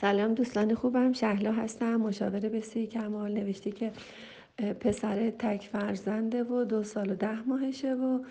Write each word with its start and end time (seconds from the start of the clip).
سلام 0.00 0.34
دوستان 0.34 0.74
خوبم 0.74 1.12
شهلا 1.12 1.52
هستم 1.52 1.96
مشاور 1.96 2.40
بسیاری 2.40 2.88
کمال 2.88 3.32
نوشته 3.32 3.70
که 3.70 3.92
پسر 4.80 5.30
تک 5.30 5.68
فرزنده 5.72 6.44
و 6.44 6.64
دو 6.64 6.82
سال 6.82 7.10
و 7.10 7.14
ده 7.14 7.48
ماهشه 7.48 7.94
و 7.94 8.24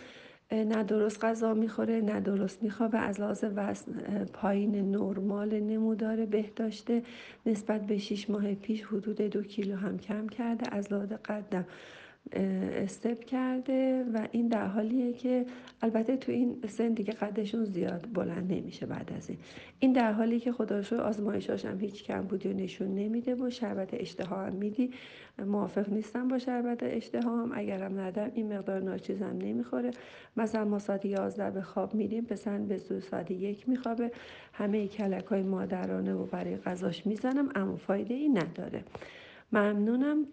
نه 0.52 0.84
درست 0.84 1.24
غذا 1.24 1.54
می‌خوره 1.54 2.02
نه 2.02 2.20
درست 2.20 2.64
میخوابه 2.64 2.98
از 2.98 3.20
لحاظ 3.20 3.44
وزن 3.56 4.26
پایین 4.34 4.92
نرمال 4.92 5.60
نمودار 5.60 6.26
بهداشته 6.26 7.04
نسبت 7.46 7.88
به 7.88 7.98
6 7.98 8.30
ماه 8.30 8.54
پیش 8.54 8.84
حدود 8.84 9.22
دو 9.22 9.44
کیلو 9.44 9.76
هم 9.76 9.98
کم 9.98 10.28
کرده 10.28 10.76
از 10.76 10.94
لحاظ 10.94 11.12
قدم. 11.12 11.66
استپ 12.34 13.24
کرده 13.24 14.06
و 14.14 14.28
این 14.32 14.48
در 14.48 14.68
حالیه 14.68 15.14
که 15.14 15.46
البته 15.82 16.18
تو 16.18 16.32
این 16.32 16.64
سن 16.68 16.90
دیگه 16.94 17.14
قدشون 17.14 17.66
زیاد 17.66 18.08
بلند 18.14 18.54
نمیشه 18.54 18.86
بعد 18.86 19.14
از 19.18 19.30
این. 19.30 19.40
این 19.80 19.94
در 19.94 20.12
حالی 20.12 20.40
که 20.40 20.52
خدا 20.52 20.80
رو 20.80 21.02
آزمایشاش 21.02 21.66
هم 21.66 21.80
هیچ 21.80 22.04
کم 22.04 22.22
بودی 22.22 22.50
و 22.50 22.54
نشون 22.54 22.96
نمیده 22.96 23.36
و 23.36 23.50
شربت 23.50 23.90
اشتها 23.94 24.46
هم 24.46 24.54
میدی. 24.54 24.92
موافق 25.46 25.90
نیستم 25.90 26.28
با 26.28 26.38
شربت 26.38 26.84
اشتها 26.84 27.42
هم. 27.42 27.52
اگرم 27.54 28.00
ندم 28.00 28.32
این 28.34 28.54
مقدار 28.54 28.82
ناچیز 28.82 29.22
هم 29.22 29.38
نمی‌خوره. 29.38 29.92
مثلا 30.38 30.66
ما 30.66 30.80
ساعت 30.80 31.06
11 31.06 31.52
به 31.52 31.62
خواب 31.62 31.94
میریم 31.94 32.26
پسر 32.26 32.58
به 32.58 32.78
زود 32.78 33.00
ساعت 33.00 33.32
یک 33.32 33.70
میخوابه. 33.70 34.12
همه 34.54 34.88
کلک 34.88 35.26
های 35.26 35.44
مادرانه 35.44 36.14
و 36.14 36.26
برای 36.26 36.58
غذاش 36.58 37.08
می‌زنم 37.08 37.50
اما 37.56 37.76
فایده 37.76 38.14
ای 38.14 38.30
نداره. 38.30 38.84
ممنونم 39.52 40.26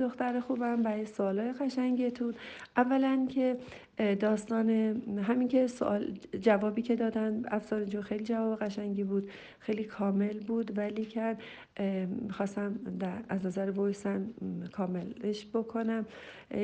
دختر 0.00 0.40
خوبم 0.40 0.82
برای 0.82 1.06
سوالای 1.06 1.52
قشنگتون. 1.52 2.34
اولا 2.76 3.26
که 3.30 3.56
داستان 3.96 4.70
همین 5.18 5.48
که 5.48 5.66
سوال 5.66 6.18
جوابی 6.40 6.82
که 6.82 6.96
دادن 6.96 7.42
افسار 7.48 7.84
جو 7.84 8.02
خیلی 8.02 8.24
جواب 8.24 8.58
قشنگی 8.58 9.04
بود 9.04 9.30
خیلی 9.58 9.84
کامل 9.84 10.40
بود 10.40 10.78
ولی 10.78 11.04
که 11.04 11.36
خواستم 12.30 12.80
از 13.28 13.46
نظر 13.46 13.70
ویسم 13.70 14.26
کاملش 14.72 15.46
بکنم 15.54 16.06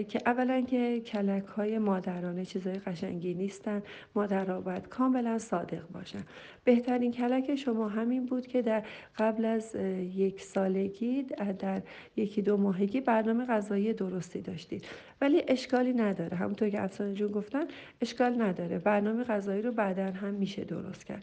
که 0.08 0.20
اولا 0.26 0.60
که 0.60 1.00
کلک 1.00 1.44
های 1.44 1.78
مادرانه 1.78 2.44
چیزای 2.44 2.74
قشنگی 2.74 3.34
نیستن 3.34 3.82
مادرها 4.14 4.60
باید 4.60 4.88
کاملا 4.88 5.38
صادق 5.38 5.88
باشن. 5.94 6.22
بهترین 6.64 7.12
کلک 7.12 7.54
شما 7.54 7.88
همین 7.88 8.26
بود 8.26 8.46
که 8.46 8.62
در 8.62 8.82
قبل 9.18 9.44
از 9.44 9.74
یک 10.14 10.42
سالگی 10.42 11.22
در 11.58 11.82
یکی 12.16 12.42
دو 12.42 12.56
ماهگی 12.56 13.00
برنامه 13.00 13.46
غذایی 13.46 13.92
درستی 13.92 14.40
داشتید. 14.40 14.84
ولی 15.20 15.42
اشکالی 15.48 15.92
نداره. 15.92 16.36
همونطور 16.36 16.68
که 16.68 16.82
افسانه 16.82 17.14
جون 17.18 17.32
گفتن 17.32 17.64
اشکال 18.00 18.42
نداره. 18.42 18.78
برنامه 18.78 19.24
غذایی 19.24 19.62
رو 19.62 19.72
بعدا 19.72 20.04
هم 20.04 20.34
میشه 20.34 20.64
درست 20.64 21.06
کرد. 21.06 21.22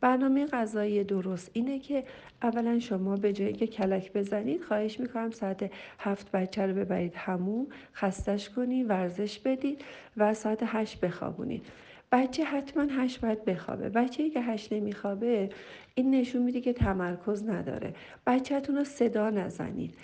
برنامه 0.00 0.46
غذایی 0.46 1.04
درست 1.04 1.50
اینه 1.52 1.78
که 1.78 2.04
اولا 2.42 2.78
شما 2.78 3.16
به 3.16 3.32
جایی 3.32 3.52
که 3.52 3.66
کلک 3.66 4.12
بزنید 4.12 4.62
خواهش 4.62 5.00
می‌کنم 5.00 5.30
ساعت 5.30 5.70
هفت 5.98 6.30
بچه 6.30 6.66
رو 6.66 6.74
ببرید 6.74 7.14
همون 7.16 7.66
خستش 7.94 8.50
کنید 8.50 8.90
ورزش 8.90 9.38
بدید 9.38 9.84
و 10.16 10.34
ساعت 10.34 10.58
هشت 10.62 11.00
بخوابونید. 11.00 11.66
بچه 12.12 12.44
حتما 12.44 12.82
هشت 12.90 13.20
باید 13.20 13.44
بخوابه. 13.44 13.88
بچه 13.88 14.22
ای 14.22 14.30
که 14.30 14.40
هشت 14.40 14.72
نمیخوابه 14.72 15.50
این 15.94 16.10
نشون 16.10 16.42
میده 16.42 16.60
که 16.60 16.72
تمرکز 16.72 17.48
نداره. 17.48 17.94
بچهتون 18.26 18.76
رو 18.76 18.84
صدا 18.84 19.30
نزنید. 19.30 19.94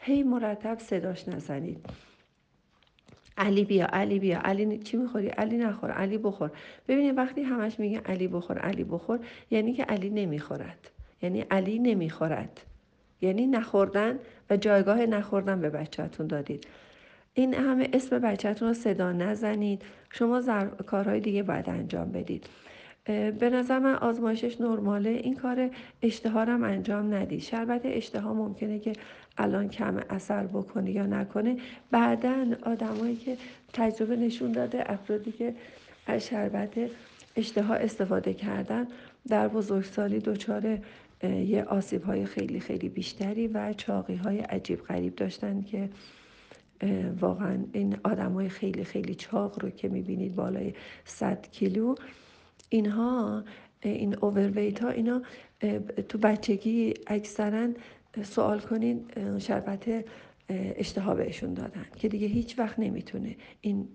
هی 0.00 0.22
مرتب 0.22 0.78
صداش 0.78 1.28
نزنید. 1.28 1.86
علی 3.38 3.64
بیا 3.64 3.86
علی 3.86 4.18
بیا. 4.18 4.40
علی 4.44 4.78
چی 4.78 4.96
می‌خوری؟ 4.96 5.28
علی 5.28 5.56
نخور 5.56 5.90
علی 5.90 6.18
بخور. 6.18 6.50
ببینید 6.88 7.18
وقتی 7.18 7.42
همش 7.42 7.80
میگه 7.80 8.00
علی 8.00 8.28
بخور 8.28 8.58
علی 8.58 8.84
بخور 8.84 9.18
یعنی 9.50 9.72
که 9.72 9.82
علی 9.84 10.10
نمی‌خورد. 10.10 10.90
یعنی 11.22 11.40
علی 11.40 11.78
نمی‌خورد. 11.78 12.60
یعنی 13.20 13.46
نخوردن 13.46 14.18
و 14.50 14.56
جایگاه 14.56 15.06
نخوردن 15.06 15.60
به 15.60 15.70
بچهتون 15.70 16.26
دادید. 16.26 16.66
این 17.34 17.54
همه 17.54 17.88
اسم 17.92 18.18
بچهتون 18.18 18.68
رو 18.68 18.74
صدا 18.74 19.12
نزنید. 19.12 19.82
شما 20.10 20.42
کارهای 20.86 21.20
دیگه 21.20 21.42
باید 21.42 21.70
انجام 21.70 22.12
بدید. 22.12 22.46
به 23.04 23.50
نظر 23.50 23.78
من 23.78 23.94
آزمایشش 23.94 24.60
نرماله. 24.60 25.10
این 25.10 25.34
کار 25.36 25.70
اشتهارم 26.02 26.64
انجام 26.64 27.14
ندید 27.14 27.40
شربت 27.40 27.80
اشتها 27.84 28.34
ممکنه 28.34 28.78
که 28.78 28.92
الان 29.38 29.68
کم 29.68 29.96
اثر 30.10 30.46
بکنه 30.46 30.90
یا 30.90 31.06
نکنه. 31.06 31.56
بعدا 31.90 32.46
آدمایی 32.62 33.16
که 33.16 33.36
تجربه 33.72 34.16
نشون 34.16 34.52
داده 34.52 34.92
افرادی 34.92 35.32
که 35.32 35.54
از 36.06 36.26
شربت 36.26 36.90
اشتها 37.36 37.74
استفاده 37.74 38.34
کردن 38.34 38.86
در 39.28 39.48
بزرگسالی 39.48 40.18
دچار 40.18 40.78
یه 41.22 41.64
آسیب 41.64 42.04
های 42.04 42.24
خیلی 42.24 42.60
خیلی 42.60 42.88
بیشتری 42.88 43.48
و 43.48 43.72
چاقی 43.72 44.14
های 44.14 44.38
عجیب 44.38 44.82
غریب 44.82 45.16
داشتن 45.16 45.62
که 45.62 45.88
واقعا 47.20 47.58
این 47.72 47.96
آدم 48.04 48.32
های 48.32 48.48
خیلی 48.48 48.84
خیلی 48.84 49.14
چاق 49.14 49.62
رو 49.62 49.70
که 49.70 49.88
می‌بینید 49.88 50.34
بالای 50.34 50.74
100 51.04 51.46
کیلو 51.52 51.94
اینها 52.74 53.44
این 53.82 54.16
اوورویت 54.18 54.82
ها 54.82 54.88
اینا 54.88 55.22
تو 56.08 56.18
بچگی 56.18 56.94
اکثرا 57.06 57.68
سوال 58.22 58.60
کنین 58.60 59.04
شربت 59.38 60.04
اشتها 60.48 61.14
بهشون 61.14 61.54
دادن 61.54 61.86
که 61.96 62.08
دیگه 62.08 62.26
هیچ 62.26 62.58
وقت 62.58 62.78
نمی‌تونه 62.78 63.36
این 63.60 63.88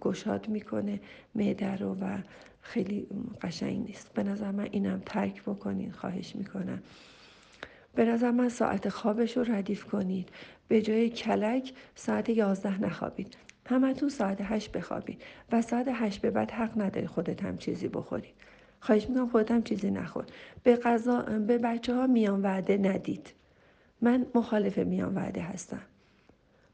گشاد 0.00 0.48
می‌کنه 0.48 1.00
معده 1.34 1.76
رو 1.76 1.94
و 1.94 2.18
خیلی 2.60 3.06
قشنگ 3.42 3.86
نیست. 3.86 4.14
به 4.14 4.22
نظر 4.22 4.50
من 4.50 4.68
اینم 4.70 5.02
ترک 5.06 5.42
بکنین 5.42 5.92
خواهش 5.92 6.36
می‌کنم. 6.36 6.82
به 7.94 8.04
نظر 8.04 8.30
من 8.30 8.48
ساعت 8.48 8.88
خوابش 8.88 9.36
رو 9.36 9.44
ردیف 9.48 9.84
کنید. 9.84 10.28
به 10.68 10.82
جای 10.82 11.10
کلک 11.10 11.72
ساعت 11.94 12.28
یازده 12.28 12.82
نخوابید. 12.82 13.36
همتون 13.66 14.08
ساعت 14.08 14.38
هشت 14.40 14.72
بخوابید 14.72 15.22
و 15.52 15.62
ساعت 15.62 15.88
هشت 15.88 16.20
به 16.20 16.30
بعد 16.30 16.50
حق 16.50 16.82
نداری 16.82 17.06
خودت 17.06 17.42
هم 17.42 17.56
چیزی 17.58 17.88
بخوری 17.88 18.28
خواهش 18.80 19.08
می‌کنم 19.08 19.28
خودت 19.28 19.50
هم 19.50 19.62
چیزی 19.62 19.90
نخور. 19.90 20.24
به 20.62 20.76
غذا 20.76 21.22
به 21.22 21.58
بچه 21.58 21.94
ها 21.94 22.06
میان 22.06 22.42
وعده 22.42 22.76
ندید. 22.76 23.32
من 24.00 24.26
مخالف 24.34 24.78
میان 24.78 25.14
وعده 25.14 25.42
هستم. 25.42 25.80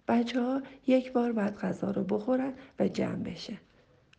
بچه 0.09 0.41
ها 0.41 0.63
یک 0.87 1.13
بار 1.13 1.33
باید 1.33 1.57
غذا 1.57 1.91
رو 1.91 2.05
بخورن 2.05 2.53
و 2.81 2.89
جمع 2.89 3.23
بشه. 3.23 3.57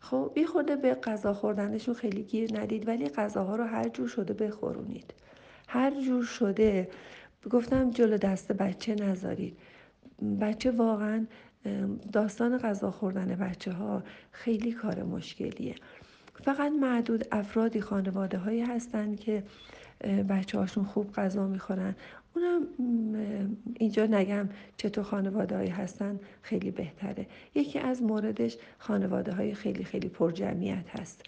خب 0.00 0.30
بی 0.34 0.46
خورده 0.46 0.76
به 0.76 0.94
غذا 0.94 1.34
خوردنشون 1.34 1.94
خیلی 1.94 2.22
گیر 2.22 2.60
ندید 2.60 2.88
ولی 2.88 3.08
غذاها 3.08 3.56
رو 3.56 3.64
هر 3.64 3.88
جور 3.88 4.08
شده 4.08 4.34
بخورونید. 4.34 5.14
هر 5.68 6.00
جور 6.00 6.24
شده. 6.24 6.88
گفتم 7.50 7.90
جلو 7.90 8.16
دست 8.16 8.52
بچه 8.52 8.94
نذارید. 8.94 9.56
بچه 10.40 10.70
واقعا 10.70 11.26
داستان 12.12 12.58
غذا 12.58 12.90
خوردن 12.90 13.26
بچه 13.26 13.72
ها 13.72 14.02
خیلی 14.32 14.72
کار 14.72 15.02
مشکلیه. 15.02 15.74
فقط 16.44 16.72
معدود 16.72 17.24
افرادی 17.32 17.80
خانواده 17.80 18.38
هایی 18.38 18.60
هستن 18.60 19.14
که 19.14 19.42
بچه 20.28 20.58
هاشون 20.58 20.84
خوب 20.84 21.12
غذا 21.12 21.46
می‌خورن. 21.46 21.96
اونم 22.34 22.66
اینجا 23.74 24.06
نگم 24.06 24.48
چطور 24.76 25.04
خانواده 25.04 25.56
هایی 25.56 25.70
هستن 25.70 26.20
خیلی 26.42 26.70
بهتره. 26.70 27.26
یکی 27.54 27.78
از 27.78 28.02
موردش 28.02 28.56
خانواده 28.78 29.32
های 29.32 29.54
خیلی 29.54 29.84
خیلی 29.84 30.08
پرجمعیت 30.08 31.00
هست. 31.00 31.22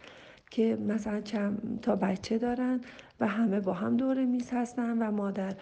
که 0.54 0.76
مثلا 0.88 1.20
چند 1.20 1.78
تا 1.82 1.96
بچه 1.96 2.38
دارن 2.38 2.80
و 3.20 3.26
همه 3.26 3.60
با 3.60 3.72
هم 3.72 3.96
دور 3.96 4.24
میز 4.24 4.50
هستن 4.52 4.98
و 4.98 5.10
مادر 5.10 5.54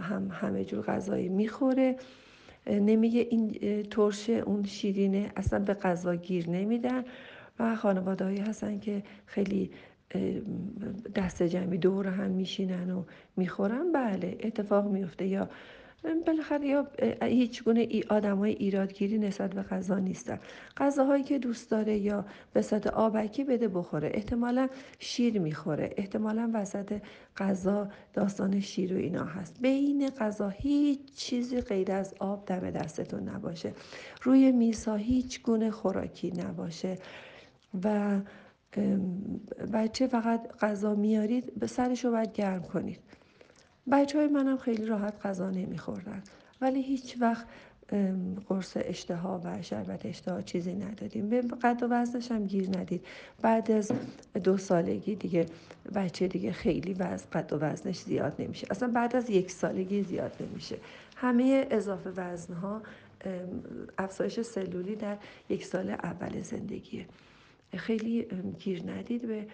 هم 0.00 0.28
همه 0.30 0.64
جور 0.64 0.84
غذایی 0.84 1.28
می‌خوره. 1.28 1.96
نمیگه 2.66 3.26
این 3.30 3.52
ترشه 3.82 4.32
اون 4.32 4.64
شیرینه 4.64 5.32
اصلا 5.36 5.58
به 5.58 5.74
غذا 5.74 6.14
گیر 6.16 6.50
نمیدن. 6.50 7.04
و 7.58 7.76
خانواده 7.76 8.24
هایی 8.24 8.38
هستن 8.38 8.78
که 8.78 9.02
خیلی 9.26 9.70
دست 11.14 11.42
جمعی 11.42 11.78
دور 11.78 12.06
هم 12.06 12.30
میشینن 12.30 12.90
و 12.90 13.04
می‌خورن. 13.36 13.92
بله 13.92 14.38
اتفاق 14.40 14.88
میفته. 14.88 15.26
یا 15.26 15.48
بالاخره 16.26 16.66
یا 16.66 16.86
هیچ 17.22 17.64
گونه 17.64 17.80
ای 17.80 18.04
آدم 18.08 18.38
های 18.38 18.52
ایرادگیری 18.52 19.18
نسبت 19.18 19.54
به 19.54 19.62
غذا 19.62 19.98
نیستن. 19.98 20.38
غذاهایی 20.76 21.22
که 21.22 21.38
دوست 21.38 21.70
داره 21.70 21.98
یا 21.98 22.24
صورت 22.60 22.86
آبکی 22.86 23.44
بده 23.44 23.68
بخوره. 23.68 24.10
احتمالا 24.14 24.68
شیر 24.98 25.40
می‌خوره. 25.40 25.90
احتمالا 25.96 26.50
وسط 26.54 27.02
غذا 27.36 27.88
داستان 28.14 28.60
شیر 28.60 28.94
و 28.94 28.96
اینا 28.96 29.24
هست. 29.24 29.60
بین 29.60 30.08
غذا 30.08 30.48
هیچ 30.48 31.14
چیزی 31.16 31.60
غیر 31.60 31.92
از 31.92 32.14
آب 32.18 32.46
دم 32.46 32.70
دستتون 32.70 33.28
نباشه. 33.28 33.72
روی 34.22 34.52
میزها 34.52 34.94
هیچ 34.94 35.42
گونه 35.42 35.70
خوراکی 35.70 36.30
نباشه. 36.30 36.98
و 37.84 38.20
بچه 39.72 40.06
فقط 40.06 40.58
غذا 40.60 40.94
میارید 40.94 41.54
به 41.54 41.66
سرش 41.66 42.04
رو 42.04 42.10
باید 42.10 42.32
گرم 42.32 42.62
کنید. 42.62 43.00
بچه 43.90 44.18
های 44.18 44.28
منم 44.28 44.56
خیلی 44.56 44.86
راحت 44.86 45.26
غذا 45.26 45.50
نمیخوردن. 45.50 46.22
ولی 46.60 46.82
هیچ 46.82 47.16
وقت 47.20 47.46
قرص 48.48 48.76
اشتها 48.76 49.40
و 49.44 49.62
شربت 49.62 50.06
اشتها 50.06 50.42
چیزی 50.42 50.74
ندادیم. 50.74 51.28
به 51.28 51.40
قد 51.40 51.82
و 51.82 51.86
وزنش 51.86 52.32
هم 52.32 52.46
گیر 52.46 52.78
ندید. 52.78 53.06
بعد 53.42 53.70
از 53.70 53.92
دو 54.44 54.56
سالگی 54.56 55.14
دیگه 55.14 55.46
بچه 55.94 56.28
دیگه 56.28 56.52
خیلی 56.52 56.92
وزن 56.92 57.26
قد 57.32 57.52
و 57.52 57.58
وزنش 57.58 57.98
زیاد 57.98 58.34
نمیشه. 58.38 58.66
اصلا 58.70 58.88
بعد 58.88 59.16
از 59.16 59.30
یک 59.30 59.50
سالگی 59.50 60.02
زیاد 60.02 60.32
نمیشه. 60.40 60.76
همه 61.16 61.66
اضافه 61.70 62.10
وزنها 62.10 62.82
افزایش 63.98 64.40
سلولی 64.40 64.96
در 64.96 65.16
یک 65.48 65.64
سال 65.64 65.90
اول 65.90 66.40
زندگیه. 66.42 67.06
خیلی 67.76 68.26
گیر 68.58 68.90
ندید. 68.90 69.26
به 69.26 69.46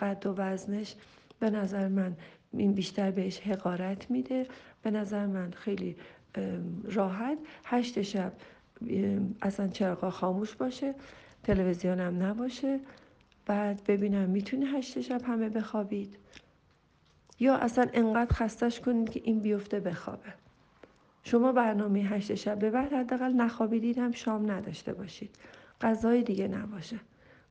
قد 0.00 0.26
و 0.26 0.34
وزنش 0.34 0.94
به 1.42 1.50
نظر 1.50 1.88
من 1.88 2.16
این 2.52 2.72
بیشتر 2.72 3.10
بهش 3.10 3.40
حقارت 3.40 4.10
میده. 4.10 4.46
به 4.82 4.90
نظر 4.90 5.26
من 5.26 5.50
خیلی 5.50 5.96
راحت. 6.84 7.38
هشت 7.64 8.02
شب 8.02 8.32
اصلا 9.42 9.68
چراغا 9.68 10.10
خاموش 10.10 10.54
باشه 10.54 10.94
تلویزیونم 11.42 12.22
نباشه. 12.22 12.80
بعد 13.46 13.82
ببینم 13.88 14.30
می‌تونی 14.30 14.64
هشت 14.64 15.00
شب 15.00 15.22
همه 15.22 15.48
بخوابید؟ 15.48 16.16
یا 17.40 17.56
اصلا 17.56 17.86
انقدر 17.92 18.34
خستش 18.34 18.80
کنید 18.80 19.10
که 19.10 19.20
این 19.24 19.40
بیفته 19.40 19.80
بخوابه؟ 19.80 20.34
شما 21.24 21.52
برنامه 21.52 22.00
هشت 22.00 22.34
شب 22.34 22.58
به 22.58 22.70
بعد 22.70 22.92
حداقل 22.92 23.32
نخوابیدید 23.32 23.98
هم 23.98 24.12
شام 24.12 24.50
نداشته 24.50 24.92
باشید. 24.92 25.36
غذای 25.80 26.22
دیگه 26.22 26.48
نباشه. 26.48 26.96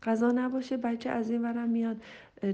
غذا 0.03 0.31
نباشه 0.31 0.77
بچه 0.77 1.09
از 1.09 1.31
این 1.31 1.42
ورم 1.42 1.69
میاد 1.69 1.98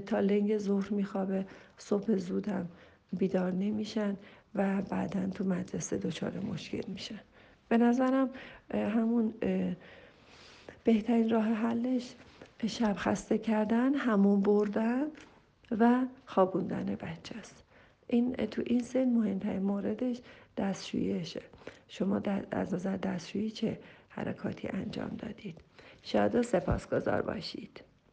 تا 0.06 0.20
لنگ 0.20 0.58
ظهر 0.58 0.92
میخوابه 0.92 1.46
صبح 1.78 2.16
زودم 2.16 2.68
بیدار 3.12 3.52
نمیشن 3.52 4.16
و 4.54 4.82
بعدا 4.82 5.26
تو 5.26 5.44
مدرسه 5.44 5.98
دچار 5.98 6.40
مشکل 6.40 6.82
میشن. 6.88 7.20
به 7.68 7.76
نظرم 7.76 8.30
همون 8.74 9.34
بهترین 10.84 11.30
راه 11.30 11.44
حلش 11.44 12.14
شب 12.66 12.94
خسته 12.96 13.38
کردن 13.38 13.94
همون 13.94 14.40
بردن 14.40 15.06
و 15.70 16.04
خوابوندن 16.26 16.84
بچه 16.84 17.38
است. 17.38 17.64
این 18.06 18.32
تو 18.32 18.62
این 18.66 18.82
سن 18.82 19.04
مهمترین 19.04 19.62
موردش 19.62 20.20
دستشوییشه. 20.56 21.42
شما 21.88 22.22
از 22.50 22.74
نظر 22.74 22.96
دستشویی 22.96 23.50
چه 23.50 23.78
حرکاتی 24.08 24.68
انجام 24.68 25.08
دادید؟ 25.08 25.67
شاید 26.02 26.34
و 26.34 26.42
سپاسگزار 26.42 27.22
باشید. 27.22 27.84